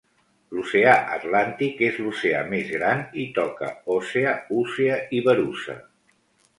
[0.53, 5.83] L'oceà Atlàntic és l'oceà més gran, i toca Osea, Usea i Verusa.